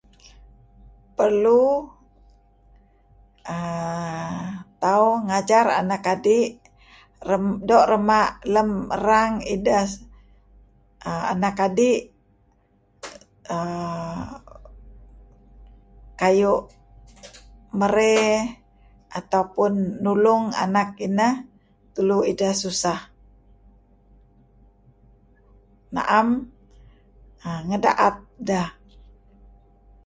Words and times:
Perlu 1.25 1.63
[ahh} 3.55 4.45
tauh 4.81 5.13
ngajar 5.27 5.65
anak 5.81 6.03
adi' 6.13 6.45
doo' 7.67 7.87
rema' 7.91 8.33
lem 8.53 8.69
erang 8.97 9.33
idah 9.55 9.87
anak 11.33 11.57
adi' 11.67 11.97
ahh 13.53 14.27
kayu' 16.19 16.63
merey 17.79 18.23
atau 19.19 19.43
pun 19.55 19.73
nulung 20.03 20.45
anak 20.63 20.89
inah 21.07 21.33
tulu 21.93 22.17
idehsusah. 22.31 22.99
Na'em 25.95 26.27
ngeda'et 27.67 28.15
deh. 28.49 28.67